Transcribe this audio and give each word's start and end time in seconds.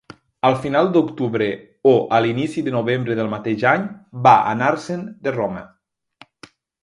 Al 0.47 0.55
final 0.61 0.87
d'octubre 0.93 1.49
o 1.89 1.91
a 2.19 2.21
l'inici 2.25 2.63
de 2.69 2.73
novembre 2.77 3.17
del 3.19 3.29
mateix 3.35 3.67
any, 3.73 3.85
va 4.29 4.33
anar-se'n 4.55 5.05
de 5.27 5.35
Roma. 5.39 5.63